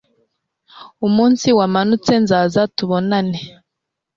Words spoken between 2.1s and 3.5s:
nzaza tubonane